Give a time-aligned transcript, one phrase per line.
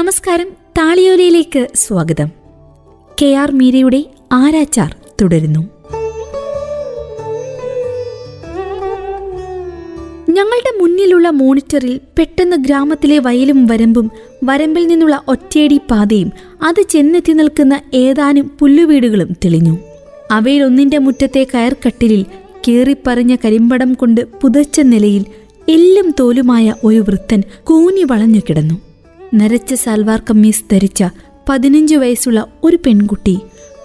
[0.00, 0.46] നമസ്കാരം
[0.78, 2.28] താളിയോലയിലേക്ക് സ്വാഗതം.
[3.22, 5.60] K R മീരയുടെ ആരാച്ചാർ തുടരുന്നു.
[10.30, 14.10] ഞങ്ങളുടെ മുന്നിലുള്ള മോണിറ്ററിൽ പെട്ടെന്ന് ഗ്രാമത്തിലെ വയലും വരമ്പും
[14.44, 19.78] വരമ്പിൽ നിന്നുള്ള ഒറ്റയടി പാതയും അത് ചെന്നെത്തി നിൽക്കുന്ന ഏതാനും പുല്ലുവീടുകളും തെളിഞ്ഞു.
[20.30, 22.24] അവയിലൊന്നിന്റെ മുറ്റത്തെ കയർക്കട്ടിലിൽ
[22.68, 25.24] കീറിപ്പറഞ്ഞ കരിമ്പടം കൊണ്ട് പുതച്ച നിലയിൽ
[25.68, 28.89] എല്ലും തോലുമായ ഒരു വൃത്തൻ കൂനി വളഞ്ഞു കിടന്നു.
[29.34, 31.04] നരച്ച സൽവാർ കമ്മീസ് ധരിച്ച
[31.48, 33.38] പതിനഞ്ച് വയസ്സുള്ള ഒരു പെൺകുട്ടി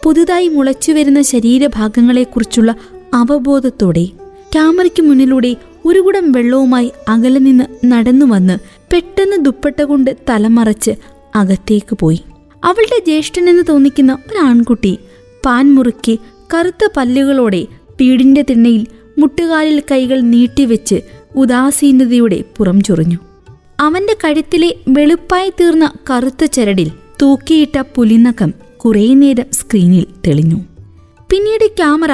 [0.03, 2.75] പുതുതായി മുളച്ചു വരുന്ന ശരീരഭാഗങ്ങളെക്കുറിച്ചുള്ള
[3.13, 4.05] അവബോധത്തോടെ
[4.53, 5.55] ക്യാമറയ്ക്ക് മുന്നിലൂടെ
[5.85, 8.57] ഒരു കുടം വെള്ളവുമായി അകലെ നിന്ന് നടന്നു വന്ന്
[8.91, 10.91] പെട്ടെന്ന് ദുപ്പട്ട കൊണ്ട് തലമറച്ച്
[11.35, 12.21] അകത്തേക്ക് പോയി.
[12.63, 14.99] അവളുടെ ജ്യേഷ്ഠനെന്ന് തോന്നിക്കുന്ന ഒരു ആൺകുട്ടി
[15.45, 16.19] പാൻ മുറുക്കി
[16.53, 17.67] കറുത്ത പല്ലുകളോടെ
[18.01, 21.01] വീടിന്റെ തിണ്ണയിൽ മുട്ടുകാലിൽ കൈകൾ നീട്ടിവെച്ച്
[21.35, 23.34] ഉദാസീനതയുടെ പുറം ചൊറിഞ്ഞു.
[23.79, 30.55] അവന്റെ കഴുത്തിലെ വെളുപ്പായി തീർന്ന കറുത്ത ചരടിൽ തൂക്കിയിട്ട പുലിനഖം കുറേ നേരം സ്ക്രീനിൽ തെളിഞ്ഞു.
[31.29, 32.11] പിന്നീട് ക്യാമറ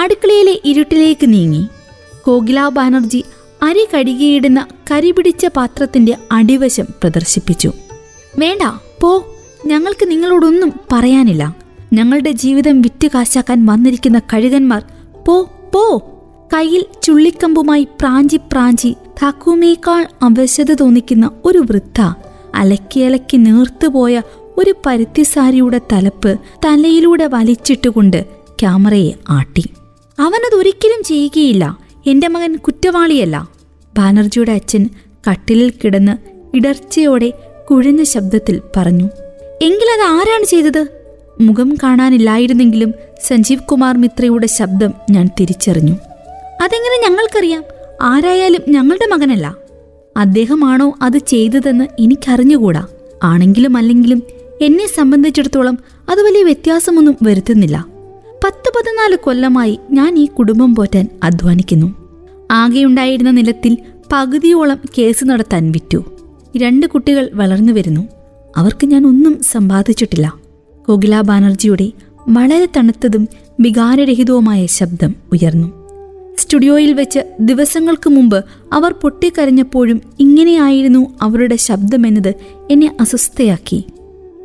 [0.00, 1.66] അടുക്കളയിലെ ഇരുട്ടിലേക്ക് നീങ്ങി.
[2.22, 3.24] കോകില ബാനർജി
[3.62, 7.72] അരി കഴുകിയിടുന്ന കരിപിടിച്ച പാത്രത്തിന്റെ അടിവശം പ്രദർശിപ്പിച്ചു.
[8.38, 8.62] വേണ്ട
[9.00, 11.56] പോ ഞങ്ങൾക്ക് നിങ്ങളോടൊന്നും പറയാനില്ല.
[11.92, 14.82] ഞങ്ങളുടെ ജീവിതം വിറ്റ് കാശാക്കാൻ വന്നിരിക്കുന്ന കഴുകന്മാർ
[15.26, 16.02] പോ പോ
[16.54, 22.00] കയ്യിൽ ചുള്ളിക്കമ്പുമായി പ്രാഞ്ചി പ്രാഞ്ചി താക്കൂമേക്കാൾ അവശത തോന്നിക്കുന്ന ഒരു വൃദ്ധ
[22.54, 24.22] അലക്കി അലക്കി നേർത്തുപോയ
[24.56, 28.24] ഒരു പരുത്തിസാരിയുടെ തലപ്പ് തലയിലൂടെ വലിച്ചിട്ടുകൊണ്ട്
[28.60, 29.64] ക്യാമറയെ ആട്ടി.
[30.18, 31.78] അവനതൊരിക്കലും ചെയ്യുകയില്ല.
[32.06, 33.48] എന്റെ മകൻ കുറ്റവാളിയല്ല.
[33.96, 34.88] ബാനർജിയുടെ അച്ഛൻ
[35.30, 36.16] കട്ടിലിൽ കിടന്ന്
[36.56, 37.32] ഇടർച്ചയോടെ
[37.70, 39.04] കുഴഞ്ഞ ശബ്ദത്തിൽ പറഞ്ഞു
[39.62, 40.86] എങ്കിലത് ആരാണ് ചെയ്തത്?
[41.40, 42.94] മുഖം കാണാനില്ലായിരുന്നെങ്കിലും
[43.26, 46.13] സഞ്ജീവ് കുമാർ മിത്രയുടെ ശബ്ദം ഞാൻ തിരിച്ചറിഞ്ഞു.
[46.64, 47.62] അതെങ്ങനെ ഞങ്ങൾക്കറിയാം?
[48.02, 49.56] ആരായാലും ഞങ്ങളുടെ മകനല്ല.
[50.16, 52.86] അദ്ദേഹമാണോ അത് ചെയ്തതെന്ന് എനിക്കറിഞ്ഞുകൂടാ.
[53.22, 54.22] ആണെങ്കിലും അല്ലെങ്കിലും
[54.60, 55.78] എന്നെ സംബന്ധിച്ചിടത്തോളം
[56.10, 57.86] അത് വലിയ വ്യത്യാസമൊന്നും വരുത്തുന്നില്ല.
[58.44, 61.94] പത്ത് പതിനാല് കൊല്ലമായി ഞാൻ ഈ കുടുംബം പോറ്റാൻ അധ്വാനിക്കുന്നു.
[62.50, 63.78] ആകെയുണ്ടായിരുന്ന നിലത്തിൽ
[64.12, 66.04] പകുതിയോളം കേസ് നടത്താൻ വിറ്റു.
[66.56, 68.08] രണ്ട് കുട്ടികൾ വളർന്നു വരുന്നു.
[68.56, 70.34] അവർക്ക് ഞാൻ ഒന്നും സമ്പാദിച്ചിട്ടില്ല.
[70.88, 71.92] കോകില ബാനർജിയുടെ
[72.28, 73.28] വളരെ തണുത്തതും
[73.60, 75.83] വികാരരഹിതവുമായ ശബ്ദം ഉയർന്നു.
[76.38, 82.34] സ്റ്റുഡിയോയിൽ വെച്ച് ദിവസങ്ങൾക്ക് മുമ്പ് അവർ പൊട്ടിക്കരഞ്ഞപ്പോഴും ഇങ്ങനെയായിരുന്നു അവരുടെ ശബ്ദമെന്നത്
[82.70, 83.84] എന്നെ അസ്വസ്ഥയാക്കി.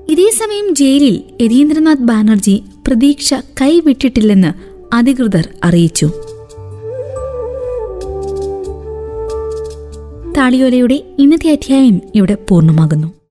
[0.10, 4.54] ഇതേ സമയം ജയിലിൽ യതീന്ദ്രനാഥ് ബാനർജി പ്രതീക്ഷ കൈവിട്ടിട്ടില്ലെന്ന്
[4.96, 6.06] അധികൃതർ അറിയിച്ചു.
[10.38, 13.19] താളിയോലയുടെ ഇന്നത്തെ അധ്യായം ഇവിടെ പൂർണമാകുന്നു.